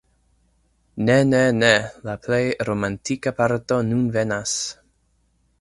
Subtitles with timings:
[1.09, 1.69] Ne, ne, ne!
[2.09, 4.57] La plej romantika parto nun venas!